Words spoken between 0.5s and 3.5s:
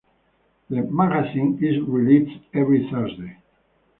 The magazine is released every Thursday.